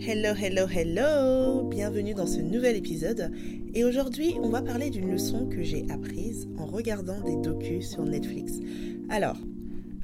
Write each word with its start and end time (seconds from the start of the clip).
Hello, 0.00 0.32
hello, 0.32 0.66
hello 0.68 1.62
Bienvenue 1.64 2.14
dans 2.14 2.26
ce 2.26 2.38
nouvel 2.38 2.76
épisode. 2.76 3.32
Et 3.74 3.84
aujourd'hui, 3.84 4.36
on 4.40 4.48
va 4.48 4.62
parler 4.62 4.90
d'une 4.90 5.10
leçon 5.10 5.46
que 5.46 5.62
j'ai 5.62 5.84
apprise 5.90 6.48
en 6.56 6.66
regardant 6.66 7.20
des 7.20 7.36
docus 7.36 7.90
sur 7.90 8.04
Netflix. 8.04 8.52
Alors, 9.08 9.36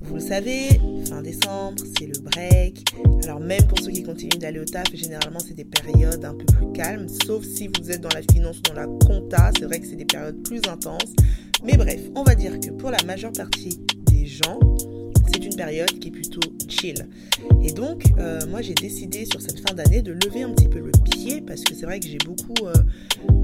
vous 0.01 0.15
le 0.15 0.21
savez, 0.21 0.81
fin 1.09 1.23
décembre, 1.23 1.83
c'est 1.97 2.07
le 2.07 2.19
break. 2.21 2.85
Alors 3.23 3.41
même 3.41 3.67
pour 3.69 3.79
ceux 3.79 3.93
qui 3.93 4.03
continuent 4.03 4.39
d'aller 4.39 4.59
au 4.59 4.65
taf, 4.65 4.93
généralement 4.95 5.39
c'est 5.39 5.55
des 5.55 5.65
périodes 5.65 6.25
un 6.25 6.35
peu 6.35 6.45
plus 6.45 6.73
calmes, 6.73 7.09
sauf 7.09 7.45
si 7.45 7.69
vous 7.69 7.91
êtes 7.91 8.01
dans 8.01 8.15
la 8.15 8.23
finance 8.23 8.59
ou 8.59 8.63
dans 8.63 8.75
la 8.75 8.87
compta, 8.87 9.53
c'est 9.57 9.65
vrai 9.65 9.81
que 9.81 9.87
c'est 9.87 9.97
des 9.97 10.05
périodes 10.05 10.43
plus 10.43 10.61
intenses. 10.69 11.15
Mais 11.63 11.77
bref, 11.77 12.01
on 12.17 12.25
va 12.25 12.35
dire 12.35 12.59
que 12.59 12.71
pour 12.71 12.91
la 12.91 13.03
majeure 13.07 13.33
partie 13.33 13.79
des 14.11 14.27
gens, 14.27 14.59
c'est 15.33 15.45
une 15.45 15.57
période 15.57 15.99
qui 15.99 16.09
est 16.09 16.11
plutôt 16.11 16.41
chill. 16.69 17.09
Et 17.63 17.73
donc, 17.73 18.05
euh, 18.19 18.47
moi, 18.47 18.63
j'ai 18.63 18.75
décidé 18.75 19.25
sur 19.25 19.41
cette 19.41 19.61
fin 19.67 19.75
d'année 19.75 20.03
de 20.03 20.13
lever 20.13 20.43
un 20.43 20.53
petit 20.53 20.69
peu 20.69 20.79
le 20.79 20.93
pied 21.11 21.41
parce 21.41 21.63
que 21.63 21.75
c'est 21.75 21.87
vrai 21.87 22.01
que 22.01 22.07
j'ai 22.07 22.19
beaucoup, 22.19 22.67
euh, 22.67 22.75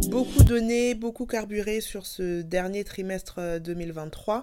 beaucoup 0.09 0.43
donné, 0.43 0.95
beaucoup 0.95 1.27
carburé 1.27 1.81
sur 1.81 2.07
ce 2.07 2.43
dernier 2.43 2.85
trimestre 2.85 3.61
2023. 3.61 4.37
Euh, 4.37 4.43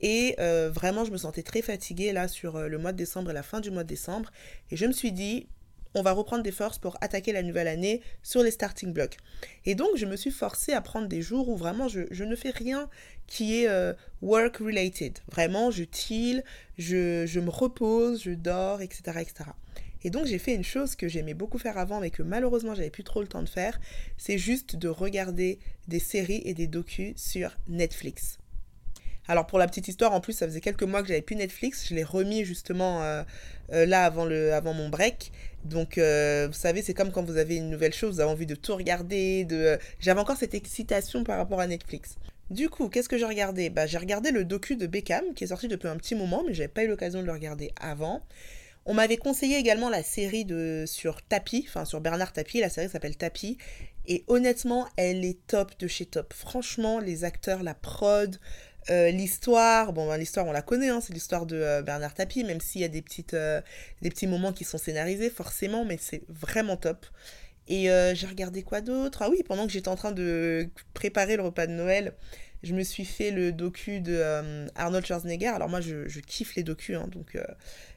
et 0.00 0.36
vraiment, 0.70 1.04
je 1.04 1.10
me 1.10 1.16
sentais 1.16 1.42
très 1.42 1.62
fatiguée 1.62 2.12
là 2.12 2.28
sur 2.28 2.58
le 2.58 2.78
mois 2.78 2.92
de 2.92 2.98
décembre 2.98 3.30
et 3.30 3.34
la 3.34 3.42
fin 3.42 3.60
du 3.60 3.70
mois 3.70 3.82
de 3.82 3.88
décembre. 3.88 4.30
Et 4.70 4.76
je 4.76 4.86
me 4.86 4.92
suis 4.92 5.12
dit, 5.12 5.48
on 5.96 6.02
va 6.02 6.12
reprendre 6.12 6.42
des 6.42 6.52
forces 6.52 6.78
pour 6.78 6.98
attaquer 7.00 7.32
la 7.32 7.42
nouvelle 7.42 7.68
année 7.68 8.02
sur 8.22 8.42
les 8.42 8.50
starting 8.50 8.92
blocks. 8.92 9.16
Et 9.64 9.74
donc, 9.74 9.96
je 9.96 10.04
me 10.04 10.14
suis 10.14 10.30
forcée 10.30 10.72
à 10.72 10.82
prendre 10.82 11.08
des 11.08 11.22
jours 11.22 11.48
où 11.48 11.56
vraiment 11.56 11.88
je, 11.88 12.22
ne 12.22 12.36
fais 12.36 12.50
rien 12.50 12.90
qui 13.26 13.62
est 13.62 13.68
euh, 13.68 13.94
work 14.20 14.58
related. 14.58 15.18
Vraiment, 15.32 15.70
je 15.70 15.84
chill, 15.90 16.44
je, 16.76 17.40
me 17.40 17.48
repose, 17.48 18.22
je 18.22 18.32
dors, 18.32 18.82
etc. 18.82 19.20
etc. 19.20 19.50
Et 20.04 20.10
donc, 20.10 20.26
j'ai 20.26 20.38
fait 20.38 20.54
une 20.54 20.64
chose 20.64 20.96
que 20.96 21.08
j'aimais 21.08 21.34
beaucoup 21.34 21.58
faire 21.58 21.78
avant, 21.78 22.00
mais 22.00 22.10
que 22.10 22.22
malheureusement, 22.22 22.74
j'avais 22.74 22.90
plus 22.90 23.02
trop 23.02 23.22
le 23.22 23.26
temps 23.26 23.42
de 23.42 23.48
faire. 23.48 23.80
C'est 24.18 24.38
juste 24.38 24.76
de 24.76 24.88
regarder 24.88 25.58
des 25.88 25.98
séries 25.98 26.42
et 26.44 26.52
des 26.52 26.66
docus 26.66 27.14
sur 27.16 27.56
Netflix. 27.68 28.38
Alors 29.28 29.46
pour 29.46 29.58
la 29.58 29.66
petite 29.66 29.88
histoire, 29.88 30.12
en 30.12 30.20
plus, 30.20 30.32
ça 30.32 30.46
faisait 30.46 30.60
quelques 30.60 30.82
mois 30.82 31.02
que 31.02 31.08
j'avais 31.08 31.22
plus 31.22 31.36
Netflix. 31.36 31.86
Je 31.88 31.94
l'ai 31.94 32.04
remis 32.04 32.44
justement 32.44 33.02
euh, 33.02 33.22
euh, 33.72 33.86
là 33.86 34.04
avant, 34.04 34.74
mon 34.74 34.88
break. 34.88 35.32
Donc, 35.64 35.98
euh, 35.98 36.46
vous 36.46 36.56
savez, 36.56 36.82
c'est 36.82 36.94
comme 36.94 37.10
quand 37.10 37.24
vous 37.24 37.36
avez 37.36 37.56
une 37.56 37.70
nouvelle 37.70 37.92
chose, 37.92 38.14
vous 38.14 38.20
avez 38.20 38.30
envie 38.30 38.46
de 38.46 38.54
tout 38.54 38.76
regarder. 38.76 39.44
De... 39.44 39.78
J'avais 39.98 40.20
encore 40.20 40.36
cette 40.36 40.54
excitation 40.54 41.24
par 41.24 41.38
rapport 41.38 41.60
à 41.60 41.66
Netflix. 41.66 42.16
Du 42.50 42.68
coup, 42.68 42.88
qu'est-ce 42.88 43.08
que 43.08 43.18
j'ai 43.18 43.24
regardé? 43.24 43.70
Bah, 43.70 43.86
J'ai 43.86 43.98
regardé 43.98 44.30
le 44.30 44.44
docu 44.44 44.76
de 44.76 44.86
Beckham, 44.86 45.34
qui 45.34 45.42
est 45.42 45.48
sorti 45.48 45.66
depuis 45.66 45.88
un 45.88 45.96
petit 45.96 46.14
moment, 46.14 46.44
mais 46.46 46.54
j'avais 46.54 46.68
pas 46.68 46.84
eu 46.84 46.88
l'occasion 46.88 47.20
de 47.20 47.26
le 47.26 47.32
regarder 47.32 47.72
avant. 47.80 48.22
On 48.88 48.94
m'avait 48.94 49.16
conseillé 49.16 49.58
également 49.58 49.88
la 49.88 50.04
série 50.04 50.46
sur 50.86 51.20
Tapi, 51.22 51.64
enfin 51.66 51.84
sur 51.84 52.00
Bernard 52.00 52.32
Tapie, 52.32 52.60
la 52.60 52.68
série 52.70 52.88
s'appelle 52.88 53.16
Tapi. 53.16 53.58
Et 54.06 54.24
honnêtement, 54.28 54.86
elle 54.96 55.24
est 55.24 55.44
top 55.48 55.72
de 55.80 55.88
chez 55.88 56.06
top. 56.06 56.32
Franchement, 56.32 57.00
les 57.00 57.24
acteurs, 57.24 57.64
la 57.64 57.74
prod, 57.74 58.38
euh, 58.88 59.10
l'histoire, 59.10 59.92
bon, 59.92 60.06
ben, 60.06 60.16
l'histoire 60.16 60.46
on 60.46 60.52
la 60.52 60.62
connaît, 60.62 60.88
hein, 60.88 61.00
c'est 61.00 61.12
l'histoire 61.12 61.44
de 61.44 61.56
euh, 61.56 61.82
Bernard 61.82 62.14
Tapie, 62.14 62.44
même 62.44 62.60
s'il 62.60 62.80
y 62.80 62.84
a 62.84 62.88
des, 62.88 63.02
petites, 63.02 63.34
euh, 63.34 63.60
des 64.00 64.10
petits 64.10 64.28
moments 64.28 64.52
qui 64.52 64.64
sont 64.64 64.78
scénarisés, 64.78 65.28
forcément, 65.28 65.84
mais 65.84 65.98
c'est 66.00 66.22
vraiment 66.28 66.76
top. 66.76 67.06
Et 67.68 67.88
j'ai 68.14 68.28
regardé 68.28 68.62
quoi 68.62 68.80
d'autre? 68.80 69.22
Ah 69.22 69.28
oui, 69.28 69.42
pendant 69.44 69.66
que 69.66 69.72
j'étais 69.72 69.88
en 69.88 69.96
train 69.96 70.12
de 70.12 70.68
préparer 70.94 71.36
le 71.36 71.42
repas 71.42 71.66
de 71.66 71.72
Noël, 71.72 72.14
je 72.62 72.72
me 72.74 72.84
suis 72.84 73.04
fait 73.04 73.32
le 73.32 73.50
docu 73.50 74.00
de 74.00 74.22
Arnold 74.76 75.04
Schwarzenegger. 75.04 75.48
Alors 75.48 75.68
moi, 75.68 75.80
je, 75.80 76.20
kiffe 76.20 76.54
les 76.54 76.62
docus, 76.62 76.94
hein, 76.94 77.08
donc 77.08 77.36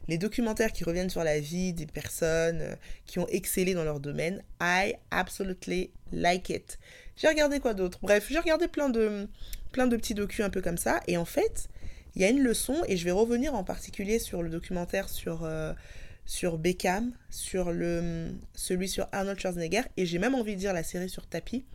les 0.07 0.17
documentaires 0.17 0.73
qui 0.73 0.83
reviennent 0.83 1.11
sur 1.11 1.23
la 1.23 1.39
vie 1.39 1.71
des 1.73 1.85
personnes 1.85 2.75
qui 3.05 3.19
ont 3.19 3.27
excellé 3.27 3.75
dans 3.75 3.83
leur 3.83 3.99
domaine, 3.99 4.41
I 4.59 4.95
absolutely 5.11 5.91
like 6.11 6.49
it. 6.49 6.79
J'ai 7.15 7.27
regardé 7.27 7.59
quoi 7.59 7.75
d'autre? 7.75 7.99
Bref, 8.01 8.25
j'ai 8.31 8.39
regardé 8.39 8.67
plein 8.67 8.89
de, 8.89 9.27
plein 9.71 9.87
de 9.87 9.95
petits 9.97 10.13
docus 10.13 10.45
un 10.45 10.49
peu 10.49 10.61
comme 10.61 10.77
ça. 10.77 11.01
Et 11.07 11.17
en 11.17 11.25
fait, 11.25 11.69
il 12.15 12.21
y 12.21 12.25
a 12.25 12.29
une 12.29 12.41
leçon, 12.41 12.83
et 12.87 12.97
je 12.97 13.05
vais 13.05 13.11
revenir 13.11 13.53
en 13.55 13.63
particulier 13.63 14.19
sur 14.19 14.41
le 14.41 14.49
documentaire 14.49 15.09
sur, 15.09 15.43
euh, 15.43 15.73
sur 16.25 16.57
Beckham, 16.57 17.13
sur 17.29 17.71
le, 17.71 18.31
celui 18.55 18.89
sur 18.89 19.07
Arnold 19.11 19.39
Schwarzenegger, 19.39 19.83
et 19.97 20.05
j'ai 20.05 20.19
même 20.19 20.35
envie 20.35 20.55
de 20.55 20.59
dire 20.59 20.73
la 20.73 20.83
série 20.83 21.09
sur 21.09 21.27
Tapi. 21.27 21.65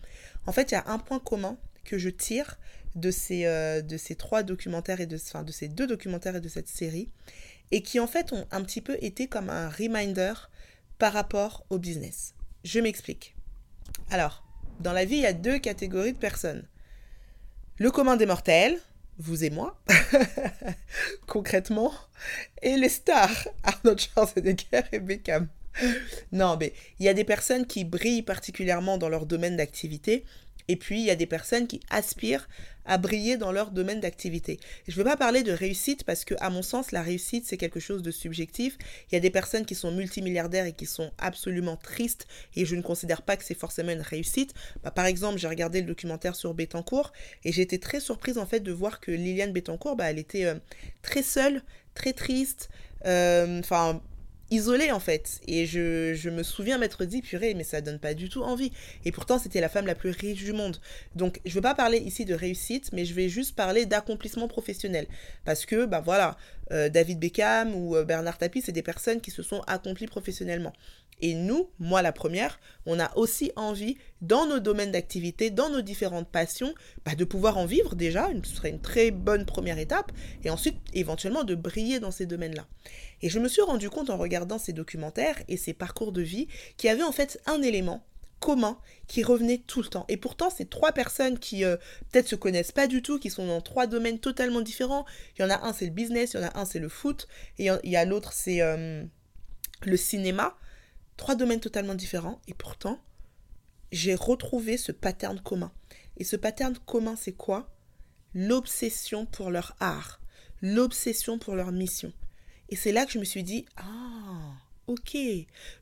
En 0.46 0.52
fait, 0.52 0.72
il 0.72 0.74
y 0.74 0.78
a 0.78 0.84
un 0.86 0.98
point 0.98 1.20
commun 1.20 1.56
que 1.84 1.98
je 1.98 2.08
tire 2.08 2.58
de 2.94 3.10
ces, 3.10 3.46
euh, 3.46 3.82
de 3.82 3.96
ces 3.96 4.14
trois 4.16 4.42
documentaires, 4.42 5.00
et 5.00 5.06
de, 5.06 5.16
de 5.16 5.52
ces 5.52 5.68
deux 5.68 5.86
documentaires 5.86 6.36
et 6.36 6.40
de 6.40 6.48
cette 6.48 6.68
série, 6.68 7.10
et 7.70 7.82
qui 7.82 7.98
en 8.00 8.06
fait 8.06 8.32
ont 8.32 8.46
un 8.50 8.62
petit 8.62 8.80
peu 8.80 8.96
été 9.00 9.26
comme 9.26 9.50
un 9.50 9.68
reminder 9.68 10.34
par 10.98 11.12
rapport 11.12 11.64
au 11.70 11.78
business. 11.78 12.34
Je 12.64 12.80
m'explique. 12.80 13.34
Alors, 14.10 14.44
dans 14.80 14.92
la 14.92 15.04
vie, 15.04 15.16
il 15.16 15.22
y 15.22 15.26
a 15.26 15.32
deux 15.32 15.58
catégories 15.58 16.12
de 16.12 16.18
personnes 16.18 16.66
le 17.76 17.90
commun 17.90 18.16
des 18.16 18.26
mortels, 18.26 18.78
vous 19.18 19.44
et 19.44 19.50
moi, 19.50 19.80
concrètement, 21.26 21.92
et 22.62 22.76
les 22.76 22.88
stars, 22.88 23.48
Arnold 23.62 24.00
Schwarzenegger 24.00 24.82
et 24.92 25.00
Beckham. 25.00 25.48
Non, 26.30 26.56
mais 26.58 26.72
il 27.00 27.06
y 27.06 27.08
a 27.08 27.14
des 27.14 27.24
personnes 27.24 27.66
qui 27.66 27.84
brillent 27.84 28.22
particulièrement 28.22 28.96
dans 28.96 29.08
leur 29.08 29.26
domaine 29.26 29.56
d'activité 29.56 30.24
et 30.68 30.76
puis, 30.76 31.00
il 31.00 31.04
y 31.04 31.10
a 31.10 31.16
des 31.16 31.26
personnes 31.26 31.66
qui 31.66 31.80
aspirent 31.90 32.48
à 32.86 32.98
briller 32.98 33.36
dans 33.36 33.52
leur 33.52 33.70
domaine 33.70 34.00
d'activité. 34.00 34.60
Je 34.86 34.92
ne 34.92 34.96
veux 34.96 35.04
pas 35.04 35.16
parler 35.16 35.42
de 35.42 35.52
réussite 35.52 36.04
parce 36.04 36.24
que, 36.24 36.34
à 36.40 36.50
mon 36.50 36.62
sens, 36.62 36.92
la 36.92 37.02
réussite, 37.02 37.46
c'est 37.46 37.56
quelque 37.56 37.80
chose 37.80 38.02
de 38.02 38.10
subjectif. 38.10 38.76
Il 39.10 39.14
y 39.14 39.16
a 39.16 39.20
des 39.20 39.30
personnes 39.30 39.64
qui 39.64 39.74
sont 39.74 39.90
multimilliardaires 39.90 40.66
et 40.66 40.72
qui 40.72 40.86
sont 40.86 41.10
absolument 41.18 41.76
tristes 41.76 42.26
et 42.56 42.64
je 42.64 42.76
ne 42.76 42.82
considère 42.82 43.22
pas 43.22 43.36
que 43.36 43.44
c'est 43.44 43.58
forcément 43.58 43.92
une 43.92 44.00
réussite. 44.02 44.54
Bah, 44.82 44.90
par 44.90 45.06
exemple, 45.06 45.38
j'ai 45.38 45.48
regardé 45.48 45.80
le 45.80 45.86
documentaire 45.86 46.36
sur 46.36 46.52
Bettencourt 46.54 47.12
et 47.44 47.52
j'ai 47.52 47.62
été 47.62 47.78
très 47.78 48.00
surprise 48.00 48.38
en 48.38 48.46
fait 48.46 48.60
de 48.60 48.72
voir 48.72 49.00
que 49.00 49.10
Liliane 49.10 49.52
Bettencourt, 49.52 49.96
bah, 49.96 50.10
elle 50.10 50.18
était 50.18 50.44
euh, 50.44 50.54
très 51.02 51.22
seule, 51.22 51.62
très 51.94 52.12
triste. 52.12 52.68
Euh, 53.06 53.60
enfin, 53.60 54.02
isolée 54.54 54.92
en 54.92 55.00
fait. 55.00 55.40
Et 55.46 55.66
je, 55.66 56.14
je 56.14 56.30
me 56.30 56.42
souviens 56.42 56.78
m'être 56.78 57.04
dit, 57.04 57.22
purée, 57.22 57.54
mais 57.54 57.64
ça 57.64 57.80
donne 57.80 57.98
pas 57.98 58.14
du 58.14 58.28
tout 58.28 58.42
envie. 58.42 58.72
Et 59.04 59.12
pourtant, 59.12 59.38
c'était 59.38 59.60
la 59.60 59.68
femme 59.68 59.86
la 59.86 59.94
plus 59.94 60.10
riche 60.10 60.42
du 60.42 60.52
monde. 60.52 60.78
Donc, 61.14 61.40
je 61.44 61.54
veux 61.54 61.60
pas 61.60 61.74
parler 61.74 61.98
ici 61.98 62.24
de 62.24 62.34
réussite, 62.34 62.90
mais 62.92 63.04
je 63.04 63.14
vais 63.14 63.28
juste 63.28 63.54
parler 63.54 63.86
d'accomplissement 63.86 64.48
professionnel. 64.48 65.06
Parce 65.44 65.66
que, 65.66 65.86
ben 65.86 66.00
voilà, 66.00 66.36
euh, 66.72 66.88
David 66.88 67.18
Beckham 67.18 67.74
ou 67.74 67.96
euh, 67.96 68.04
Bernard 68.04 68.38
Tapie, 68.38 68.62
c'est 68.62 68.72
des 68.72 68.82
personnes 68.82 69.20
qui 69.20 69.30
se 69.30 69.42
sont 69.42 69.60
accomplies 69.66 70.06
professionnellement. 70.06 70.72
Et 71.20 71.34
nous, 71.34 71.70
moi 71.78 72.02
la 72.02 72.12
première, 72.12 72.58
on 72.86 72.98
a 72.98 73.16
aussi 73.16 73.52
envie, 73.56 73.96
dans 74.20 74.46
nos 74.46 74.58
domaines 74.58 74.92
d'activité, 74.92 75.50
dans 75.50 75.70
nos 75.70 75.80
différentes 75.80 76.28
passions, 76.28 76.74
bah, 77.04 77.14
de 77.14 77.24
pouvoir 77.24 77.56
en 77.56 77.66
vivre 77.66 77.94
déjà, 77.94 78.28
ce 78.42 78.56
serait 78.56 78.70
une 78.70 78.80
très 78.80 79.10
bonne 79.10 79.46
première 79.46 79.78
étape, 79.78 80.10
et 80.42 80.50
ensuite 80.50 80.76
éventuellement 80.92 81.44
de 81.44 81.54
briller 81.54 82.00
dans 82.00 82.10
ces 82.10 82.26
domaines-là. 82.26 82.66
Et 83.22 83.28
je 83.28 83.38
me 83.38 83.48
suis 83.48 83.62
rendu 83.62 83.90
compte 83.90 84.10
en 84.10 84.16
regardant 84.16 84.58
ces 84.58 84.72
documentaires 84.72 85.40
et 85.48 85.56
ces 85.56 85.72
parcours 85.72 86.12
de 86.12 86.22
vie 86.22 86.48
qu'il 86.76 86.88
y 86.88 86.90
avait 86.90 87.02
en 87.02 87.12
fait 87.12 87.40
un 87.46 87.62
élément 87.62 88.04
commun 88.44 88.78
qui 89.06 89.22
revenait 89.22 89.62
tout 89.66 89.80
le 89.80 89.88
temps. 89.88 90.04
Et 90.08 90.18
pourtant, 90.18 90.50
c'est 90.50 90.68
trois 90.68 90.92
personnes 90.92 91.38
qui 91.38 91.64
euh, 91.64 91.78
peut-être 92.10 92.28
se 92.28 92.36
connaissent 92.36 92.72
pas 92.72 92.86
du 92.86 93.00
tout, 93.00 93.18
qui 93.18 93.30
sont 93.30 93.46
dans 93.46 93.62
trois 93.62 93.86
domaines 93.86 94.18
totalement 94.18 94.60
différents. 94.60 95.06
Il 95.34 95.42
y 95.42 95.44
en 95.46 95.50
a 95.50 95.66
un, 95.66 95.72
c'est 95.72 95.86
le 95.86 95.92
business, 95.92 96.34
il 96.34 96.40
y 96.40 96.44
en 96.44 96.48
a 96.48 96.58
un, 96.60 96.66
c'est 96.66 96.78
le 96.78 96.90
foot, 96.90 97.26
et 97.58 97.68
il 97.84 97.90
y 97.90 97.96
a 97.96 98.04
l'autre, 98.04 98.34
c'est 98.34 98.60
euh, 98.60 99.02
le 99.82 99.96
cinéma. 99.96 100.58
Trois 101.16 101.36
domaines 101.36 101.60
totalement 101.60 101.94
différents. 101.94 102.42
Et 102.46 102.52
pourtant, 102.52 103.00
j'ai 103.92 104.14
retrouvé 104.14 104.76
ce 104.76 104.92
pattern 104.92 105.40
commun. 105.40 105.72
Et 106.18 106.24
ce 106.24 106.36
pattern 106.36 106.76
commun, 106.84 107.16
c'est 107.16 107.32
quoi? 107.32 107.74
L'obsession 108.34 109.24
pour 109.24 109.50
leur 109.50 109.74
art, 109.80 110.20
l'obsession 110.60 111.38
pour 111.38 111.54
leur 111.54 111.72
mission. 111.72 112.12
Et 112.68 112.76
c'est 112.76 112.92
là 112.92 113.06
que 113.06 113.12
je 113.12 113.18
me 113.18 113.24
suis 113.24 113.42
dit, 113.42 113.64
ah, 113.78 114.52
ok. 114.86 115.16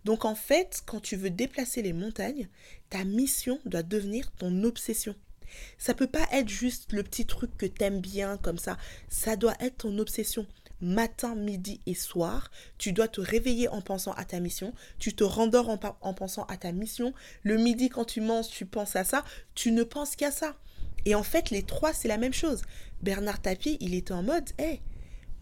Donc 0.04 0.24
en 0.24 0.34
fait, 0.34 0.82
quand 0.86 1.00
tu 1.00 1.16
veux 1.16 1.30
déplacer 1.30 1.82
les 1.82 1.92
montagnes, 1.92 2.48
ta 2.90 3.04
mission 3.04 3.58
doit 3.64 3.82
devenir 3.82 4.30
ton 4.32 4.64
obsession. 4.64 5.14
Ça 5.78 5.94
peut 5.94 6.06
pas 6.06 6.26
être 6.32 6.48
juste 6.48 6.92
le 6.92 7.02
petit 7.02 7.26
truc 7.26 7.56
que 7.58 7.66
t'aimes 7.66 8.00
bien 8.00 8.38
comme 8.38 8.58
ça. 8.58 8.78
Ça 9.08 9.36
doit 9.36 9.56
être 9.60 9.78
ton 9.78 9.98
obsession 9.98 10.46
matin, 10.82 11.34
midi 11.34 11.80
et 11.86 11.94
soir. 11.94 12.50
Tu 12.76 12.92
dois 12.92 13.08
te 13.08 13.20
réveiller 13.20 13.68
en 13.68 13.80
pensant 13.80 14.12
à 14.12 14.24
ta 14.24 14.40
mission. 14.40 14.74
Tu 14.98 15.14
te 15.14 15.24
rendors 15.24 15.68
en, 15.70 15.78
en 16.00 16.14
pensant 16.14 16.44
à 16.46 16.56
ta 16.56 16.72
mission. 16.72 17.14
Le 17.44 17.56
midi, 17.56 17.88
quand 17.88 18.04
tu 18.04 18.20
manges, 18.20 18.48
tu 18.48 18.66
penses 18.66 18.96
à 18.96 19.04
ça. 19.04 19.24
Tu 19.54 19.70
ne 19.70 19.84
penses 19.84 20.16
qu'à 20.16 20.30
ça. 20.30 20.56
Et 21.04 21.14
en 21.14 21.22
fait, 21.22 21.50
les 21.50 21.62
trois, 21.62 21.92
c'est 21.92 22.08
la 22.08 22.18
même 22.18 22.34
chose. 22.34 22.62
Bernard 23.00 23.40
Tapie, 23.40 23.78
il 23.80 23.94
était 23.94 24.12
en 24.12 24.22
mode, 24.22 24.50
hé, 24.58 24.80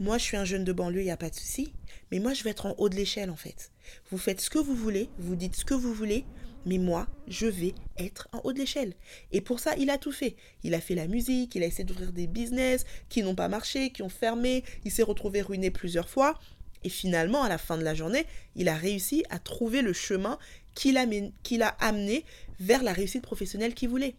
moi, 0.00 0.16
je 0.16 0.24
suis 0.24 0.36
un 0.38 0.46
jeune 0.46 0.64
de 0.64 0.72
banlieue, 0.72 1.02
il 1.02 1.04
n'y 1.04 1.10
a 1.10 1.18
pas 1.18 1.28
de 1.28 1.34
souci. 1.34 1.74
Mais 2.10 2.18
moi, 2.18 2.32
je 2.32 2.42
vais 2.42 2.50
être 2.50 2.64
en 2.64 2.74
haut 2.78 2.88
de 2.88 2.96
l'échelle, 2.96 3.30
en 3.30 3.36
fait. 3.36 3.70
Vous 4.10 4.16
faites 4.16 4.40
ce 4.40 4.48
que 4.48 4.58
vous 4.58 4.74
voulez, 4.74 5.10
vous 5.18 5.36
dites 5.36 5.56
ce 5.56 5.64
que 5.64 5.74
vous 5.74 5.92
voulez, 5.92 6.24
mais 6.64 6.78
moi, 6.78 7.06
je 7.28 7.46
vais 7.46 7.74
être 7.98 8.28
en 8.32 8.40
haut 8.44 8.54
de 8.54 8.58
l'échelle. 8.58 8.94
Et 9.30 9.42
pour 9.42 9.60
ça, 9.60 9.76
il 9.76 9.90
a 9.90 9.98
tout 9.98 10.10
fait. 10.10 10.36
Il 10.62 10.74
a 10.74 10.80
fait 10.80 10.94
la 10.94 11.06
musique, 11.06 11.54
il 11.54 11.62
a 11.62 11.66
essayé 11.66 11.84
d'ouvrir 11.84 12.12
des 12.12 12.26
business 12.26 12.86
qui 13.10 13.22
n'ont 13.22 13.34
pas 13.34 13.48
marché, 13.48 13.90
qui 13.90 14.02
ont 14.02 14.08
fermé, 14.08 14.64
il 14.84 14.90
s'est 14.90 15.02
retrouvé 15.02 15.42
ruiné 15.42 15.70
plusieurs 15.70 16.08
fois. 16.08 16.38
Et 16.82 16.88
finalement, 16.88 17.42
à 17.42 17.50
la 17.50 17.58
fin 17.58 17.76
de 17.76 17.84
la 17.84 17.94
journée, 17.94 18.24
il 18.56 18.70
a 18.70 18.74
réussi 18.74 19.22
à 19.28 19.38
trouver 19.38 19.82
le 19.82 19.92
chemin 19.92 20.38
qu'il 20.74 20.96
a, 20.96 21.04
qu'il 21.42 21.62
a 21.62 21.68
amené 21.78 22.24
vers 22.58 22.82
la 22.82 22.94
réussite 22.94 23.22
professionnelle 23.22 23.74
qu'il 23.74 23.90
voulait. 23.90 24.14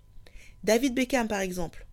David 0.63 0.93
Beckham, 0.93 1.27
par 1.27 1.39
exemple. 1.39 1.87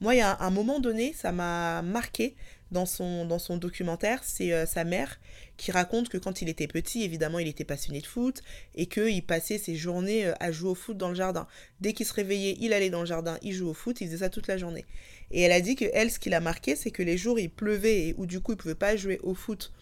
Moi, 0.00 0.14
il 0.14 0.18
y 0.18 0.20
a 0.20 0.38
un 0.40 0.50
moment 0.50 0.78
donné, 0.78 1.12
ça 1.12 1.32
m'a 1.32 1.82
marqué 1.82 2.36
dans 2.70 2.86
son, 2.86 3.24
dans 3.24 3.38
son 3.38 3.56
documentaire, 3.56 4.22
c'est 4.22 4.52
euh, 4.52 4.66
sa 4.66 4.84
mère 4.84 5.18
qui 5.56 5.72
raconte 5.72 6.08
que 6.08 6.18
quand 6.18 6.42
il 6.42 6.48
était 6.48 6.66
petit, 6.66 7.02
évidemment, 7.02 7.38
il 7.38 7.48
était 7.48 7.64
passionné 7.64 8.00
de 8.00 8.06
foot 8.06 8.42
et 8.74 8.86
qu'il 8.86 9.24
passait 9.24 9.58
ses 9.58 9.74
journées 9.74 10.26
euh, 10.26 10.34
à 10.40 10.52
jouer 10.52 10.70
au 10.70 10.74
foot 10.74 10.96
dans 10.96 11.08
le 11.08 11.14
jardin. 11.14 11.46
Dès 11.80 11.92
qu'il 11.92 12.06
se 12.06 12.12
réveillait, 12.12 12.56
il 12.60 12.72
allait 12.72 12.90
dans 12.90 13.00
le 13.00 13.06
jardin, 13.06 13.38
il 13.42 13.54
jouait 13.54 13.70
au 13.70 13.74
foot, 13.74 14.00
il 14.00 14.06
faisait 14.06 14.18
ça 14.18 14.28
toute 14.28 14.46
la 14.46 14.58
journée. 14.58 14.84
Et 15.30 15.42
elle 15.42 15.52
a 15.52 15.60
dit 15.60 15.76
que 15.76 15.86
elle, 15.92 16.10
ce 16.10 16.18
qui 16.18 16.30
l'a 16.30 16.40
marqué, 16.40 16.76
c'est 16.76 16.90
que 16.90 17.02
les 17.02 17.18
jours 17.18 17.38
il 17.38 17.50
pleuvait 17.50 18.08
et 18.08 18.14
où 18.16 18.26
du 18.26 18.40
coup 18.40 18.52
il 18.52 18.56
pouvait 18.56 18.74
pas 18.74 18.96
jouer 18.96 19.18
au 19.22 19.34
foot 19.34 19.72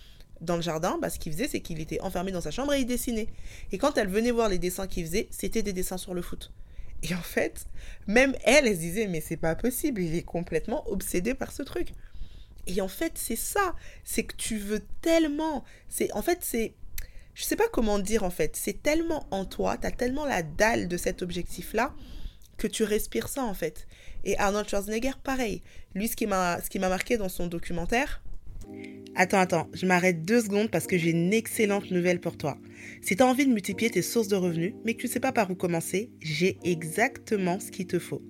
dans 0.41 0.57
le 0.57 0.63
jardin, 0.63 0.99
bah, 1.01 1.11
ce 1.11 1.19
qu'il 1.19 1.33
faisait, 1.33 1.49
c'est 1.49 1.61
qu'il 1.61 1.81
était 1.81 2.01
enfermé 2.01 2.31
dans 2.31 2.41
sa 2.41 2.51
chambre 2.51 2.75
et 2.75 2.81
il 2.81 2.87
dessinait. 2.87 3.29
Et 3.73 3.79
quand 3.79 3.97
elle 3.97 4.09
venait 4.09 4.31
voir 4.31 4.49
les 4.49 4.59
dessins 4.59 4.87
qu'il 4.87 5.05
faisait, 5.07 5.29
c'était 5.31 5.63
des 5.63 5.73
dessins 5.73 5.99
sur 5.99 6.15
le 6.15 6.23
foot. 6.23 6.53
Et 7.03 7.15
en 7.15 7.23
fait, 7.23 7.67
même 8.07 8.35
elle, 8.45 8.67
elle 8.67 8.75
se 8.75 8.81
disait, 8.81 9.07
mais 9.07 9.21
c'est 9.21 9.37
pas 9.37 9.55
possible, 9.55 10.01
il 10.01 10.15
est 10.15 10.23
complètement 10.23 10.89
obsédé 10.89 11.35
par 11.35 11.53
ce 11.53 11.63
truc. 11.63 11.93
Et 12.67 12.81
en 12.81 12.89
fait, 12.89 13.13
c'est 13.15 13.37
ça, 13.37 13.75
c'est 14.05 14.25
que 14.25 14.35
tu 14.37 14.59
veux 14.59 14.85
tellement, 15.01 15.65
c'est 15.89 16.13
en 16.13 16.23
fait, 16.23 16.39
c'est 16.43 16.75
je 17.35 17.45
sais 17.45 17.57
pas 17.57 17.69
comment 17.69 17.99
dire 17.99 18.25
en 18.25 18.31
fait, 18.31 18.57
c'est 18.57 18.83
tellement 18.83 19.27
en 19.31 19.45
toi, 19.45 19.77
tu 19.77 19.87
as 19.87 19.91
tellement 19.91 20.25
la 20.25 20.43
dalle 20.43 20.89
de 20.89 20.97
cet 20.97 21.23
objectif-là 21.23 21.95
que 22.57 22.67
tu 22.67 22.83
respires 22.83 23.29
ça 23.29 23.45
en 23.45 23.55
fait. 23.55 23.87
Et 24.25 24.39
Arnold 24.39 24.69
Schwarzenegger, 24.69 25.13
pareil. 25.23 25.63
Lui, 25.95 26.09
ce 26.09 26.17
qui 26.17 26.27
m'a 26.27 26.89
marqué 26.89 27.19
dans 27.19 27.29
son 27.29 27.47
documentaire, 27.47 28.23
Attends, 29.19 29.39
attends, 29.39 29.71
je 29.73 29.87
m'arrête 29.87 30.27
deux 30.27 30.43
secondes 30.43 30.71
parce 30.71 30.87
que 30.87 30.99
j'ai 30.99 31.09
une 31.09 31.33
excellente 31.33 31.91
nouvelle 31.91 32.21
pour 32.21 32.37
toi. 32.37 32.59
Si 33.01 33.17
tu 33.17 33.23
envie 33.23 33.47
de 33.47 33.53
multiplier 33.53 33.91
tes 33.91 34.03
sources 34.03 34.29
de 34.29 34.37
revenus, 34.37 34.75
mais 34.85 34.93
que 34.93 35.01
tu 35.01 35.07
ne 35.07 35.13
sais 35.13 35.21
pas 35.21 35.33
par 35.33 35.51
où 35.51 35.55
commencer, 35.55 36.11
j'ai 36.21 36.59
exactement 36.65 37.59
ce 37.59 37.71
qu'il 37.71 37.87
te 37.87 37.99
faut. 37.99 38.23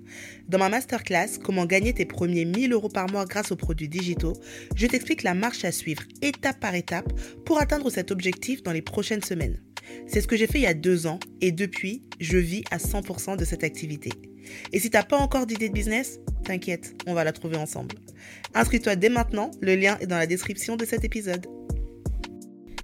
Dans 0.49 0.59
ma 0.59 0.69
masterclass, 0.69 1.39
comment 1.43 1.67
gagner 1.67 1.93
tes 1.93 2.05
premiers 2.05 2.45
1000 2.45 2.73
euros 2.73 2.89
par 2.89 3.11
mois 3.11 3.25
grâce 3.25 3.51
aux 3.51 3.57
produits 3.57 3.89
digitaux, 3.89 4.35
je 4.77 4.87
t'explique 4.87 5.25
la 5.25 5.35
marche 5.35 5.65
à 5.65 5.73
suivre 5.73 6.05
étape 6.23 6.61
par 6.61 6.77
étape 6.77 7.13
pour 7.45 7.59
atteindre 7.59 7.91
cet 7.91 8.13
objectif 8.13 8.63
dans 8.63 8.73
les 8.73 8.83
prochaines 8.83 9.25
semaines. 9.25 9.61
C'est 10.07 10.21
ce 10.21 10.29
que 10.29 10.37
j'ai 10.37 10.47
fait 10.47 10.59
il 10.59 10.65
y 10.65 10.67
a 10.67 10.75
deux 10.75 11.09
ans 11.09 11.19
et 11.41 11.51
depuis, 11.51 12.05
je 12.21 12.39
vis 12.39 12.63
à 12.71 12.79
100% 12.79 13.37
de 13.37 13.45
cette 13.45 13.65
activité. 13.65 14.11
Et 14.73 14.79
si 14.79 14.91
tu 14.91 14.97
n'as 14.97 15.03
pas 15.03 15.19
encore 15.19 15.47
d'idée 15.47 15.69
de 15.69 15.75
business, 15.75 16.21
t'inquiète, 16.47 16.95
on 17.07 17.15
va 17.15 17.25
la 17.25 17.33
trouver 17.33 17.57
ensemble. 17.57 17.97
Inscris-toi 18.55 18.97
dès 18.97 19.09
maintenant, 19.09 19.51
le 19.61 19.75
lien 19.75 19.99
est 20.01 20.07
dans 20.07 20.19
la 20.19 20.27
description 20.27 20.77
de 20.77 20.85
cet 20.85 21.05
épisode. 21.05 21.47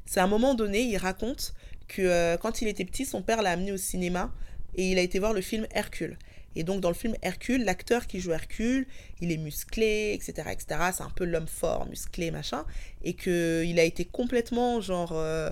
C'est 0.04 0.20
à 0.20 0.24
un 0.24 0.28
moment 0.28 0.54
donné, 0.54 0.82
il 0.82 0.96
raconte 0.98 1.54
que 1.88 2.02
euh, 2.02 2.36
quand 2.36 2.60
il 2.60 2.68
était 2.68 2.84
petit, 2.84 3.04
son 3.04 3.22
père 3.22 3.40
l'a 3.42 3.50
amené 3.50 3.72
au 3.72 3.76
cinéma 3.76 4.32
et 4.74 4.90
il 4.90 4.98
a 4.98 5.02
été 5.02 5.18
voir 5.18 5.32
le 5.32 5.40
film 5.40 5.66
Hercule. 5.72 6.18
Et 6.54 6.64
donc 6.64 6.80
dans 6.80 6.90
le 6.90 6.94
film 6.94 7.14
Hercule, 7.22 7.64
l'acteur 7.64 8.06
qui 8.06 8.20
joue 8.20 8.32
Hercule, 8.32 8.86
il 9.20 9.32
est 9.32 9.38
musclé, 9.38 10.12
etc., 10.12 10.48
etc. 10.52 10.80
C'est 10.94 11.02
un 11.02 11.12
peu 11.14 11.24
l'homme 11.24 11.46
fort, 11.46 11.88
musclé, 11.88 12.30
machin, 12.30 12.64
et 13.02 13.14
que 13.14 13.64
il 13.64 13.78
a 13.78 13.84
été 13.84 14.04
complètement 14.04 14.80
genre 14.80 15.12
euh, 15.14 15.50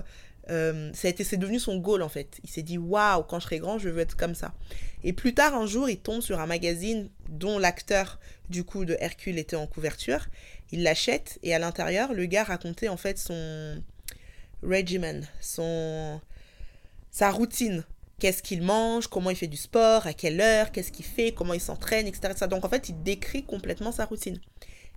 euh, 0.51 0.91
ça 0.93 1.07
a 1.07 1.11
été, 1.11 1.23
c'est 1.23 1.37
devenu 1.37 1.59
son 1.59 1.77
goal 1.77 2.01
en 2.01 2.09
fait. 2.09 2.39
Il 2.43 2.49
s'est 2.49 2.61
dit 2.61 2.77
waouh, 2.77 3.23
quand 3.23 3.39
je 3.39 3.45
serai 3.45 3.59
grand, 3.59 3.79
je 3.79 3.89
veux 3.89 4.01
être 4.01 4.17
comme 4.17 4.35
ça. 4.35 4.53
Et 5.03 5.13
plus 5.13 5.33
tard, 5.33 5.55
un 5.55 5.65
jour, 5.65 5.89
il 5.89 5.97
tombe 5.97 6.21
sur 6.21 6.39
un 6.39 6.45
magazine 6.45 7.09
dont 7.29 7.57
l'acteur 7.57 8.19
du 8.49 8.63
coup 8.63 8.85
de 8.85 8.97
Hercule 8.99 9.39
était 9.39 9.55
en 9.55 9.65
couverture. 9.65 10.27
Il 10.71 10.83
l'achète 10.83 11.39
et 11.43 11.55
à 11.55 11.59
l'intérieur, 11.59 12.13
le 12.13 12.25
gars 12.25 12.43
racontait 12.43 12.89
en 12.89 12.97
fait 12.97 13.17
son 13.17 13.81
regimen, 14.61 15.27
son 15.39 16.19
sa 17.11 17.31
routine. 17.31 17.83
Qu'est-ce 18.19 18.43
qu'il 18.43 18.61
mange, 18.61 19.07
comment 19.07 19.31
il 19.31 19.35
fait 19.35 19.47
du 19.47 19.57
sport, 19.57 20.05
à 20.05 20.13
quelle 20.13 20.39
heure, 20.41 20.71
qu'est-ce 20.71 20.91
qu'il 20.91 21.05
fait, 21.05 21.31
comment 21.31 21.53
il 21.53 21.61
s'entraîne, 21.61 22.05
etc.. 22.05 22.33
Donc 22.47 22.65
en 22.65 22.69
fait, 22.69 22.89
il 22.89 23.01
décrit 23.01 23.43
complètement 23.43 23.91
sa 23.91 24.05
routine. 24.05 24.39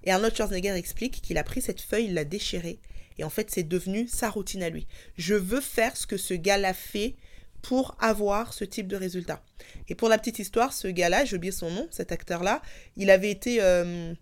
Et 0.03 0.13
Arnold 0.13 0.37
Schwarzenegger 0.37 0.75
explique 0.75 1.23
qu'il 1.23 1.39
a 1.39 1.45
pris 1.45 1.63
cette 1.63 1.81
feuille, 1.81 2.07
il 2.07 2.15
l'a 2.15 2.25
déchirée 2.25 2.79
et 3.19 3.25
en 3.25 3.31
fait, 3.31 3.51
c'est 3.51 3.63
devenu 3.63 4.09
sa 4.09 4.31
routine 4.31 4.63
à 4.63 4.71
lui. 4.71 4.87
Je 5.17 5.35
veux 5.35 5.61
faire 5.61 5.97
ce 5.97 6.07
que 6.07 6.17
ce 6.17 6.35
gars-là 6.35 6.75
fait 6.75 7.15
pour 7.63 7.97
avoir 7.99 8.53
ce 8.53 8.65
type 8.65 8.89
de 8.89 8.97
résultat. 8.97 9.43
Et 9.89 9.95
pour 9.95 10.09
la 10.09 10.19
petite 10.19 10.39
histoire, 10.39 10.73
ce 10.73 10.89
gars-là, 10.89 11.25
j'ai 11.25 11.37
oublié 11.37 11.53
son 11.53 11.71
nom, 11.71 11.89
cet 11.91 12.13
acteur-là, 12.13 12.61
il 12.97 13.11
avait 13.11 13.31
été 13.31 13.63
euh, 13.63 14.13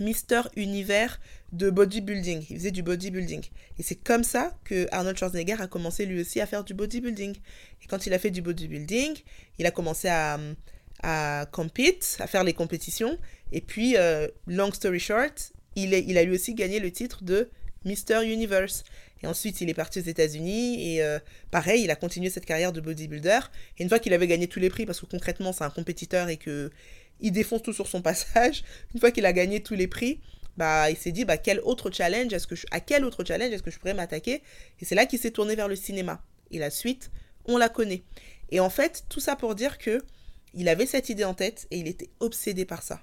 Mister 0.00 0.42
Univers 0.56 1.20
de 1.52 1.70
bodybuilding. 1.70 2.44
Il 2.50 2.56
faisait 2.56 2.72
du 2.72 2.82
bodybuilding. 2.82 3.44
Et 3.78 3.82
c'est 3.84 3.94
comme 3.94 4.24
ça 4.24 4.58
que 4.64 4.88
Arnold 4.90 5.16
Schwarzenegger 5.16 5.60
a 5.60 5.68
commencé 5.68 6.06
lui 6.06 6.20
aussi 6.20 6.40
à 6.40 6.46
faire 6.46 6.64
du 6.64 6.74
bodybuilding. 6.74 7.36
Et 7.82 7.86
quand 7.86 8.04
il 8.04 8.12
a 8.12 8.18
fait 8.18 8.30
du 8.30 8.42
bodybuilding, 8.42 9.14
il 9.58 9.66
a 9.66 9.70
commencé 9.70 10.08
à, 10.08 10.40
à 11.04 11.46
compete, 11.52 12.16
à 12.18 12.26
faire 12.26 12.42
les 12.42 12.52
compétitions. 12.52 13.16
Et 13.52 13.60
puis, 13.60 13.96
euh, 13.96 14.26
long 14.48 14.72
story 14.72 14.98
short, 14.98 15.52
il, 15.76 15.94
est, 15.94 16.04
il 16.04 16.18
a 16.18 16.24
lui 16.24 16.34
aussi 16.34 16.54
gagné 16.54 16.80
le 16.80 16.90
titre 16.90 17.22
de 17.22 17.48
Mr. 17.86 18.24
Universe. 18.24 18.84
Et 19.22 19.26
ensuite, 19.26 19.62
il 19.62 19.70
est 19.70 19.74
parti 19.74 19.98
aux 19.98 20.02
États-Unis 20.02 20.92
et 20.92 21.02
euh, 21.02 21.18
pareil, 21.50 21.84
il 21.84 21.90
a 21.90 21.96
continué 21.96 22.28
cette 22.28 22.44
carrière 22.44 22.72
de 22.72 22.80
bodybuilder. 22.80 23.40
Et 23.78 23.82
une 23.82 23.88
fois 23.88 23.98
qu'il 23.98 24.12
avait 24.12 24.26
gagné 24.26 24.46
tous 24.46 24.60
les 24.60 24.68
prix, 24.68 24.84
parce 24.84 25.00
que 25.00 25.06
concrètement, 25.06 25.52
c'est 25.52 25.64
un 25.64 25.70
compétiteur 25.70 26.28
et 26.28 26.36
que 26.36 26.70
il 27.20 27.32
défonce 27.32 27.62
tout 27.62 27.72
sur 27.72 27.86
son 27.86 28.02
passage, 28.10 28.62
une 28.94 29.00
fois 29.00 29.10
qu'il 29.10 29.24
a 29.24 29.32
gagné 29.32 29.62
tous 29.62 29.74
les 29.74 29.86
prix, 29.86 30.20
bah, 30.58 30.90
il 30.90 30.96
s'est 30.96 31.12
dit 31.12 31.24
bah, 31.24 31.38
quel 31.38 31.60
autre 31.60 31.90
challenge 31.90 32.32
est-ce 32.32 32.46
que 32.46 32.54
à 32.70 32.80
quel 32.80 33.04
autre 33.04 33.24
challenge 33.24 33.52
est-ce 33.52 33.62
que 33.62 33.70
je 33.70 33.78
pourrais 33.78 33.94
m'attaquer? 33.94 34.42
Et 34.80 34.84
c'est 34.84 34.94
là 34.94 35.06
qu'il 35.06 35.18
s'est 35.18 35.30
tourné 35.30 35.54
vers 35.54 35.68
le 35.68 35.76
cinéma. 35.76 36.22
Et 36.50 36.58
la 36.58 36.70
suite, 36.70 37.10
on 37.46 37.56
la 37.56 37.68
connaît. 37.68 38.02
Et 38.50 38.60
en 38.60 38.70
fait, 38.70 39.04
tout 39.08 39.20
ça 39.20 39.36
pour 39.36 39.54
dire 39.54 39.78
que 39.78 40.02
il 40.54 40.68
avait 40.68 40.86
cette 40.86 41.08
idée 41.08 41.24
en 41.24 41.34
tête 41.34 41.66
et 41.70 41.78
il 41.78 41.86
était 41.86 42.10
obsédé 42.20 42.64
par 42.64 42.82
ça. 42.82 43.02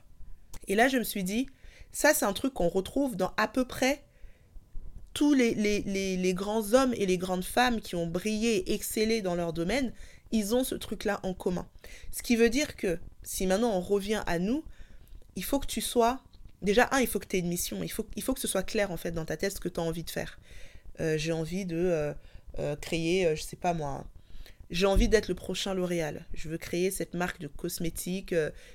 Et 0.68 0.75
là, 0.75 0.88
je 0.88 0.97
me 0.97 1.03
suis 1.03 1.24
dit, 1.24 1.47
ça, 1.91 2.13
c'est 2.13 2.25
un 2.25 2.33
truc 2.33 2.53
qu'on 2.53 2.69
retrouve 2.69 3.15
dans 3.15 3.33
à 3.38 3.47
peu 3.47 3.65
près 3.65 4.03
tous 5.13 5.33
les, 5.33 6.33
grands 6.33 6.74
hommes 6.74 6.94
et 6.95 7.06
les 7.06 7.18
grandes 7.18 7.44
femmes 7.44 7.81
qui 7.81 7.95
ont 7.95 8.07
brillé 8.07 8.69
et 8.69 8.74
excellé 8.74 9.21
dans 9.21 9.36
leur 9.36 9.54
domaine, 9.54 9.94
ils 10.31 10.56
ont 10.56 10.63
ce 10.63 10.75
truc-là 10.75 11.19
en 11.24 11.33
commun. 11.33 11.68
Ce 12.12 12.24
qui 12.24 12.36
veut 12.36 12.50
dire 12.50 12.75
que 12.75 13.00
si 13.21 13.45
maintenant 13.45 13.71
on 13.71 13.81
revient 13.81 14.24
à 14.25 14.39
nous, 14.39 14.63
il 15.36 15.44
faut 15.44 15.60
que 15.60 15.68
tu 15.68 15.81
sois... 15.81 16.21
Déjà, 16.62 16.88
un, 16.92 17.00
il 17.00 17.07
faut 17.07 17.19
que 17.19 17.27
tu 17.27 17.36
aies 17.36 17.39
une 17.39 17.50
mission. 17.50 17.83
Il 17.83 17.92
faut, 17.92 18.07
il 18.15 18.24
faut 18.24 18.33
que 18.33 18.39
ce 18.39 18.48
soit 18.48 18.63
clair, 18.63 18.89
en 18.89 18.98
fait, 18.98 19.12
dans 19.12 19.25
ta 19.25 19.36
tête, 19.36 19.54
ce 19.54 19.60
que 19.60 19.68
tu 19.68 19.80
as 19.80 19.83
envie 19.83 20.04
de 20.04 20.10
faire. 20.10 20.39
Euh, 21.01 21.18
j'ai 21.18 21.31
envie 21.31 21.66
de 21.66 21.75
euh, 21.75 22.13
euh, 22.59 22.75
créer, 22.77 23.36
je 23.36 23.42
sais 23.42 23.56
pas 23.56 23.74
moi, 23.74 24.06
j'ai 24.73 24.87
envie 24.87 25.07
d'être 25.07 25.27
le 25.27 25.35
prochain 25.35 25.75
L'Oréal. 25.75 26.25
Je 26.33 26.49
veux 26.49 26.57
créer 26.57 26.89
cette 26.89 27.13
marque 27.13 27.39
de 27.39 27.47
cosmétiques 27.47 28.33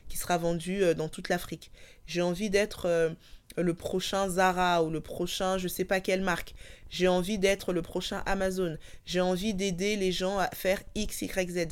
qui 0.09 0.17
sera 0.17 0.39
vendue 0.39 0.95
dans 0.95 1.09
toute 1.09 1.29
l'Afrique. 1.29 1.73
J'ai 2.07 2.23
envie 2.23 2.51
d'être 2.51 3.17
le 3.57 3.75
prochain 3.75 4.29
Zara 4.29 4.85
ou 4.85 4.91
le 4.91 5.01
prochain 5.01 5.59
je 5.59 5.67
sais 5.67 5.85
pas 5.85 6.01
quelle 6.01 6.23
marque. 6.23 6.55
J'ai 6.89 7.09
envie 7.09 7.37
d'être 7.37 7.73
le 7.73 7.83
prochain 7.83 8.23
Amazon. 8.27 8.79
J'ai 9.07 9.21
envie 9.21 9.55
d'aider 9.55 9.97
les 9.97 10.13
gens 10.13 10.39
à 10.39 10.49
faire 10.51 10.81
X, 10.95 11.23
Y, 11.23 11.51
Z. 11.51 11.67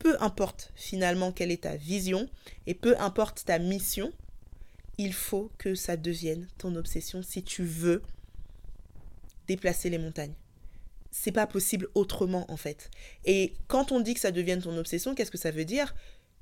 Peu 0.00 0.16
importe 0.20 0.72
finalement 0.74 1.30
quelle 1.30 1.52
est 1.52 1.62
ta 1.62 1.76
vision 1.76 2.28
et 2.66 2.74
peu 2.74 2.96
importe 2.98 3.44
ta 3.44 3.60
mission, 3.60 4.12
il 4.96 5.12
faut 5.12 5.52
que 5.56 5.76
ça 5.76 5.96
devienne 5.96 6.48
ton 6.58 6.74
obsession 6.74 7.22
si 7.22 7.44
tu 7.44 7.62
veux 7.62 8.02
déplacer 9.46 9.88
les 9.88 9.98
montagnes. 9.98 10.34
C'est 11.10 11.32
pas 11.32 11.46
possible 11.46 11.88
autrement 11.94 12.50
en 12.50 12.56
fait. 12.56 12.90
Et 13.24 13.54
quand 13.66 13.92
on 13.92 14.00
dit 14.00 14.14
que 14.14 14.20
ça 14.20 14.30
devienne 14.30 14.62
ton 14.62 14.76
obsession, 14.76 15.14
qu'est-ce 15.14 15.30
que 15.30 15.38
ça 15.38 15.50
veut 15.50 15.64
dire? 15.64 15.94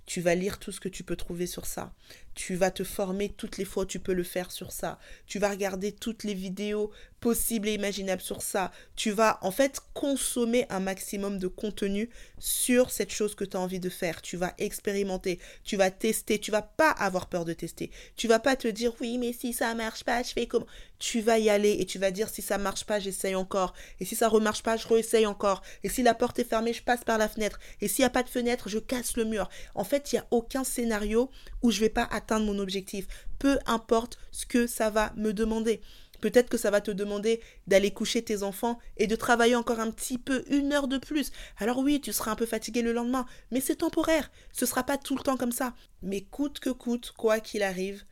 Tu 0.06 0.20
vas 0.20 0.34
lire 0.34 0.58
tout 0.58 0.72
ce 0.72 0.80
que 0.80 0.88
tu 0.88 1.02
peux 1.02 1.16
trouver 1.16 1.46
sur 1.46 1.66
ça. 1.66 1.92
Tu 2.34 2.54
vas 2.54 2.70
te 2.70 2.84
former 2.84 3.30
toutes 3.30 3.56
les 3.56 3.64
fois 3.64 3.84
où 3.84 3.86
tu 3.86 3.98
peux 3.98 4.12
le 4.12 4.22
faire 4.22 4.52
sur 4.52 4.70
ça. 4.70 4.98
Tu 5.26 5.38
vas 5.38 5.50
regarder 5.50 5.90
toutes 5.90 6.22
les 6.22 6.34
vidéos 6.34 6.92
possibles 7.18 7.66
et 7.66 7.74
imaginables 7.74 8.20
sur 8.20 8.42
ça. 8.42 8.70
Tu 8.94 9.10
vas 9.10 9.38
en 9.40 9.50
fait 9.50 9.80
consommer 9.94 10.66
un 10.68 10.80
maximum 10.80 11.38
de 11.38 11.48
contenu 11.48 12.10
sur 12.38 12.90
cette 12.90 13.10
chose 13.10 13.34
que 13.34 13.44
tu 13.44 13.56
as 13.56 13.60
envie 13.60 13.80
de 13.80 13.88
faire. 13.88 14.20
Tu 14.20 14.36
vas 14.36 14.54
expérimenter, 14.58 15.40
tu 15.64 15.76
vas 15.76 15.90
tester, 15.90 16.38
tu 16.38 16.50
vas 16.50 16.62
pas 16.62 16.90
avoir 16.90 17.28
peur 17.28 17.46
de 17.46 17.54
tester. 17.54 17.90
Tu 18.16 18.28
vas 18.28 18.38
pas 18.38 18.54
te 18.54 18.68
dire 18.68 18.92
oui, 19.00 19.16
mais 19.16 19.32
si 19.32 19.54
ça 19.54 19.74
marche 19.74 20.04
pas, 20.04 20.22
je 20.22 20.32
fais 20.32 20.46
comment? 20.46 20.66
Tu 20.98 21.20
vas 21.20 21.38
y 21.38 21.50
aller 21.50 21.76
et 21.80 21.86
tu 21.86 21.98
vas 21.98 22.10
dire 22.10 22.28
si 22.28 22.42
ça 22.42 22.58
marche 22.58 22.84
pas, 22.84 23.00
j'essaye 23.00 23.34
encore. 23.34 23.72
Et 23.98 24.04
si 24.04 24.14
ça 24.14 24.28
remarche 24.28 24.62
pas, 24.62 24.76
je 24.76 24.86
réessaye 24.86 25.26
encore. 25.26 25.62
Et 25.84 25.88
si 25.88 26.02
la 26.02 26.14
porte 26.14 26.38
est 26.38 26.44
fermée, 26.44 26.74
je 26.74 26.82
passe 26.82 27.04
par 27.04 27.18
la 27.18 27.28
fenêtre. 27.28 27.58
Et 27.80 27.88
s'il 27.88 28.02
n'y 28.02 28.06
a 28.06 28.10
pas 28.10 28.22
de 28.22 28.28
fenêtre, 28.28 28.68
je 28.68 28.78
casse 28.78 29.16
le 29.16 29.24
mur. 29.24 29.48
En 29.74 29.84
fait, 29.84 29.95
il 29.98 30.16
n'y 30.16 30.20
a 30.20 30.26
aucun 30.30 30.64
scénario 30.64 31.30
où 31.62 31.70
je 31.70 31.80
vais 31.80 31.88
pas 31.88 32.08
atteindre 32.10 32.46
mon 32.46 32.58
objectif. 32.58 33.06
Peu 33.38 33.58
importe 33.66 34.18
ce 34.32 34.46
que 34.46 34.66
ça 34.66 34.90
va 34.90 35.12
me 35.16 35.32
demander. 35.32 35.80
Peut-être 36.20 36.48
que 36.48 36.56
ça 36.56 36.70
va 36.70 36.80
te 36.80 36.90
demander 36.90 37.40
d'aller 37.66 37.90
coucher 37.90 38.22
tes 38.22 38.42
enfants 38.42 38.78
et 38.96 39.06
de 39.06 39.16
travailler 39.16 39.54
encore 39.54 39.80
un 39.80 39.90
petit 39.90 40.18
peu, 40.18 40.44
une 40.48 40.72
heure 40.72 40.88
de 40.88 40.98
plus. 40.98 41.30
Alors 41.58 41.78
oui, 41.78 42.00
tu 42.00 42.12
seras 42.12 42.30
un 42.30 42.36
peu 42.36 42.46
fatigué 42.46 42.82
le 42.82 42.92
lendemain, 42.92 43.26
mais 43.50 43.60
c'est 43.60 43.76
temporaire. 43.76 44.30
Ce 44.52 44.66
sera 44.66 44.82
pas 44.84 44.98
tout 44.98 45.16
le 45.16 45.22
temps 45.22 45.36
comme 45.36 45.52
ça. 45.52 45.74
Mais 46.02 46.22
coûte 46.22 46.58
que 46.58 46.70
coûte, 46.70 47.12
quoi 47.16 47.40
qu'il 47.40 47.62
arrive, 47.62 48.04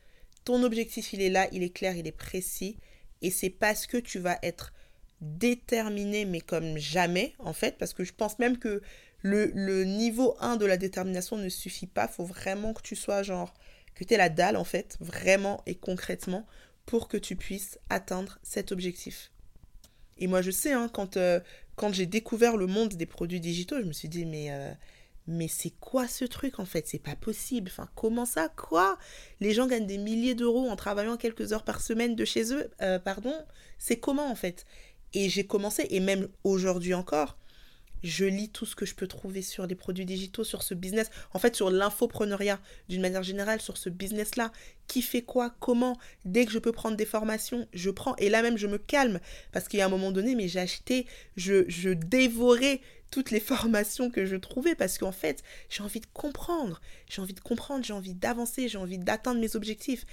ton 0.43 0.63
objectif 0.63 1.13
il 1.13 1.21
est 1.21 1.29
là, 1.29 1.47
il 1.51 1.63
est 1.63 1.75
clair, 1.75 1.95
il 1.95 2.07
est 2.07 2.11
précis. 2.11 2.77
Et 3.21 3.31
c'est 3.31 3.49
parce 3.49 3.87
que 3.87 3.97
tu 3.97 4.19
vas 4.19 4.37
être 4.43 4.71
déterminé, 5.21 6.25
mais 6.25 6.41
comme 6.41 6.77
jamais, 6.77 7.33
en 7.39 7.53
fait, 7.53 7.77
parce 7.77 7.93
que 7.93 8.03
je 8.03 8.13
pense 8.13 8.37
même 8.37 8.57
que 8.57 8.81
le, 9.25 9.83
niveau 9.83 10.35
1 10.39 10.55
de 10.57 10.65
la 10.65 10.77
détermination 10.77 11.37
ne 11.37 11.49
suffit 11.49 11.87
pas. 11.87 12.07
faut 12.07 12.25
vraiment 12.25 12.73
que 12.73 12.81
tu 12.81 12.95
sois 12.95 13.23
genre, 13.23 13.53
que 13.95 14.03
tu 14.03 14.13
aies 14.13 14.17
la 14.17 14.29
dalle, 14.29 14.55
en 14.55 14.63
fait, 14.63 14.97
vraiment 14.99 15.63
et 15.65 15.75
concrètement, 15.75 16.45
pour 16.85 17.07
que 17.07 17.17
tu 17.17 17.35
puisses 17.35 17.79
atteindre 17.89 18.37
cet 18.43 18.71
objectif. 18.71 19.31
Et 20.17 20.27
moi, 20.27 20.41
je 20.41 20.51
sais, 20.51 20.73
hein, 20.73 20.89
quand, 20.93 21.17
euh, 21.17 21.39
quand 21.75 21.91
j'ai 21.91 22.05
découvert 22.05 22.55
le 22.55 22.67
monde 22.67 22.93
des 22.93 23.07
produits 23.07 23.39
digitaux, 23.39 23.77
je 23.81 23.87
me 23.87 23.93
suis 23.93 24.09
dit, 24.09 24.25
mais, 24.25 24.51
euh, 24.51 24.71
mais 25.25 25.47
c'est 25.47 25.73
quoi 25.79 26.07
ce 26.07 26.23
truc 26.23 26.59
en 26.59 26.65
fait? 26.65 26.87
C'est 26.87 26.99
pas 26.99 27.15
possible. 27.15 27.71
Enfin, 27.71 27.89
comment 27.95 28.25
ça? 28.25 28.49
Quoi? 28.49 28.99
Les 29.39 29.53
gens 29.53 29.65
gagnent 29.65 29.87
des 29.87 29.97
milliers 29.97 30.35
d'euros 30.35 30.69
en 30.69 30.75
travaillant 30.75 31.17
quelques 31.17 31.51
heures 31.51 31.65
par 31.65 31.81
semaine 31.81 32.15
de 32.15 32.25
chez 32.25 32.53
eux 32.53 32.69
euh, 32.83 32.99
Pardon? 32.99 33.33
C'est 33.79 33.99
comment 33.99 34.29
en 34.29 34.35
fait? 34.35 34.65
Et 35.13 35.29
j'ai 35.29 35.47
commencé, 35.47 35.87
et 35.89 35.99
même 35.99 36.27
aujourd'hui 36.43 36.93
encore, 36.93 37.37
je 38.03 38.25
lis 38.25 38.49
tout 38.49 38.65
ce 38.65 38.75
que 38.75 38.85
je 38.85 38.95
peux 38.95 39.07
trouver 39.07 39.41
sur 39.41 39.67
les 39.67 39.75
produits 39.75 40.05
digitaux, 40.05 40.43
sur 40.43 40.63
ce 40.63 40.73
business, 40.73 41.09
en 41.33 41.39
fait 41.39 41.55
sur 41.55 41.69
l'infopreneuriat 41.69 42.59
d'une 42.89 43.01
manière 43.01 43.23
générale, 43.23 43.61
sur 43.61 43.77
ce 43.77 43.89
business-là, 43.89 44.51
qui 44.87 45.01
fait 45.01 45.21
quoi, 45.21 45.55
comment, 45.59 45.97
dès 46.23 46.45
que 46.45 46.51
je 46.51 46.59
peux 46.59 46.71
prendre 46.71 46.97
des 46.97 47.05
formations, 47.05 47.67
je 47.73 47.89
prends, 47.89 48.15
et 48.17 48.29
là 48.29 48.41
même 48.41 48.57
je 48.57 48.67
me 48.67 48.77
calme, 48.77 49.19
parce 49.51 49.67
qu'il 49.67 49.79
y 49.79 49.81
a 49.81 49.85
un 49.85 49.89
moment 49.89 50.11
donné, 50.11 50.35
mais 50.35 50.47
j'ai 50.47 50.59
acheté, 50.59 51.07
je, 51.35 51.65
je 51.67 51.89
dévorais 51.89 52.81
toutes 53.11 53.31
les 53.31 53.39
formations 53.39 54.11
que 54.11 54.25
je 54.25 54.35
trouvais, 54.35 54.75
parce 54.75 54.97
qu'en 54.97 55.11
fait, 55.11 55.43
j'ai 55.69 55.83
envie 55.83 56.01
de 56.01 56.07
comprendre, 56.13 56.81
j'ai 57.09 57.21
envie 57.21 57.33
de 57.33 57.39
comprendre, 57.39 57.83
j'ai 57.83 57.93
envie 57.93 58.13
d'avancer, 58.13 58.67
j'ai 58.67 58.77
envie 58.77 58.97
d'atteindre 58.97 59.39
mes 59.39 59.55
objectifs. 59.55 60.05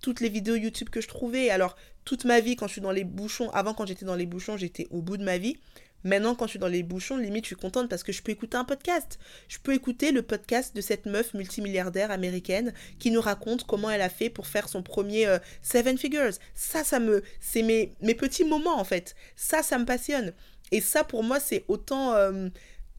Toutes 0.00 0.20
les 0.20 0.28
vidéos 0.28 0.56
YouTube 0.56 0.88
que 0.90 1.00
je 1.00 1.06
trouvais, 1.06 1.48
alors 1.50 1.76
toute 2.04 2.24
ma 2.24 2.40
vie, 2.40 2.56
quand 2.56 2.66
je 2.66 2.72
suis 2.72 2.80
dans 2.80 2.90
les 2.90 3.04
bouchons, 3.04 3.50
avant 3.50 3.74
quand 3.74 3.86
j'étais 3.86 4.06
dans 4.06 4.16
les 4.16 4.26
bouchons, 4.26 4.56
j'étais 4.56 4.86
au 4.90 5.02
bout 5.02 5.16
de 5.16 5.24
ma 5.24 5.36
vie. 5.38 5.58
Maintenant, 6.04 6.34
quand 6.34 6.46
je 6.46 6.50
suis 6.50 6.58
dans 6.58 6.68
les 6.68 6.82
bouchons, 6.82 7.16
limite, 7.16 7.44
je 7.44 7.48
suis 7.48 7.56
contente 7.56 7.88
parce 7.88 8.02
que 8.02 8.12
je 8.12 8.22
peux 8.22 8.32
écouter 8.32 8.56
un 8.56 8.64
podcast. 8.64 9.18
Je 9.48 9.58
peux 9.58 9.74
écouter 9.74 10.12
le 10.12 10.22
podcast 10.22 10.74
de 10.74 10.80
cette 10.80 11.06
meuf 11.06 11.34
multimilliardaire 11.34 12.10
américaine 12.10 12.72
qui 12.98 13.10
nous 13.10 13.20
raconte 13.20 13.64
comment 13.64 13.90
elle 13.90 14.02
a 14.02 14.08
fait 14.08 14.30
pour 14.30 14.46
faire 14.46 14.68
son 14.68 14.82
premier 14.82 15.26
euh, 15.26 15.38
Seven 15.62 15.98
Figures. 15.98 16.34
Ça, 16.54 16.84
ça 16.84 17.00
me. 17.00 17.22
C'est 17.40 17.62
mes, 17.62 17.92
mes 18.00 18.14
petits 18.14 18.44
moments, 18.44 18.78
en 18.78 18.84
fait. 18.84 19.16
Ça, 19.36 19.62
ça 19.62 19.78
me 19.78 19.84
passionne. 19.84 20.32
Et 20.70 20.80
ça, 20.80 21.04
pour 21.04 21.22
moi, 21.22 21.40
c'est 21.40 21.64
autant. 21.68 22.14
Euh, 22.14 22.48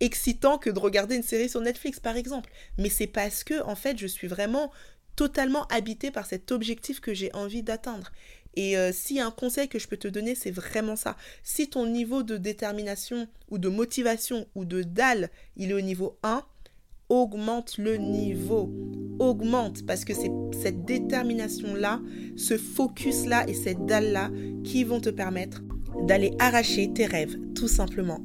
excitant 0.02 0.58
que 0.58 0.70
de 0.70 0.80
regarder 0.80 1.18
une 1.18 1.24
série 1.24 1.50
sur 1.50 1.60
Netflix 1.60 2.00
par 2.00 2.16
exemple 2.16 2.50
mais 2.78 2.88
c'est 2.88 3.06
parce 3.06 3.44
que 3.44 3.62
en 3.64 3.76
fait 3.76 3.98
je 3.98 4.08
suis 4.08 4.28
vraiment 4.28 4.72
totalement 5.18 5.68
habitée 5.68 6.10
par 6.10 6.26
cet 6.26 6.54
objectif 6.54 7.02
que 7.02 7.14
j'ai 7.14 7.34
envie 7.34 7.64
d'atteindre 7.64 8.14
et 8.56 8.78
euh, 8.78 8.92
un 9.18 9.32
conseil 9.32 9.68
que 9.68 9.80
je 9.80 9.88
peux 9.88 9.98
te 9.98 10.08
donner, 10.08 10.36
c'est 10.36 10.52
vraiment 10.52 10.96
ça. 10.96 11.16
Si 11.44 11.70
ton 11.70 11.86
niveau 11.86 12.24
de 12.24 12.38
détermination 12.38 13.28
ou 13.50 13.58
de 13.58 13.70
motivation 13.70 14.48
ou 14.56 14.66
de 14.66 14.84
dalle, 14.84 15.30
il 15.56 15.72
est 15.72 15.74
au 15.74 15.82
niveau 15.82 16.18
1, 16.24 16.44
augmente 17.10 17.78
le 17.78 17.98
niveau. 17.98 18.72
Augmente 19.20 19.86
parce 19.86 20.06
que 20.06 20.14
c'est 20.14 20.32
cette 20.62 20.86
détermination-là, 20.86 22.02
ce 22.38 22.58
focus-là 22.58 23.48
et 23.48 23.54
cette 23.54 23.86
dalle-là 23.86 24.30
qui 24.64 24.84
vont 24.84 25.02
te 25.02 25.10
permettre 25.10 25.62
d'aller 26.04 26.32
arracher 26.40 26.92
tes 26.94 27.06
rêves, 27.06 27.38
tout 27.56 27.68
simplement. 27.68 28.24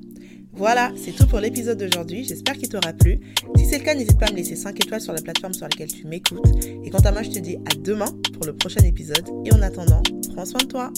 Voilà, 0.56 0.92
c'est 0.96 1.12
tout 1.12 1.26
pour 1.26 1.40
l'épisode 1.40 1.78
d'aujourd'hui. 1.78 2.24
J'espère 2.24 2.54
qu'il 2.54 2.68
t'aura 2.68 2.92
plu. 2.92 3.20
Si 3.56 3.66
c'est 3.66 3.78
le 3.78 3.84
cas, 3.84 3.94
n'hésite 3.94 4.18
pas 4.18 4.26
à 4.26 4.30
me 4.30 4.36
laisser 4.36 4.56
5 4.56 4.78
étoiles 4.84 5.00
sur 5.00 5.12
la 5.12 5.20
plateforme 5.20 5.52
sur 5.52 5.64
laquelle 5.64 5.92
tu 5.92 6.06
m'écoutes. 6.06 6.64
Et 6.84 6.90
quant 6.90 7.00
à 7.00 7.10
moi, 7.10 7.22
je 7.22 7.30
te 7.30 7.38
dis 7.40 7.56
à 7.56 7.74
demain 7.76 8.10
pour 8.32 8.46
le 8.46 8.54
prochain 8.54 8.82
épisode. 8.82 9.28
Et 9.44 9.52
en 9.52 9.62
attendant, 9.62 10.02
prends 10.34 10.44
soin 10.44 10.60
de 10.60 10.66
toi. 10.66 10.92